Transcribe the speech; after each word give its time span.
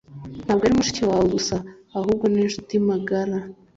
ntabwo 0.43 0.63
ari 0.63 0.73
mushiki 0.77 1.01
wawe 1.09 1.25
gusa 1.35 1.55
ahubwo 1.97 2.25
ninshuti 2.27 2.73
magara 2.89 3.37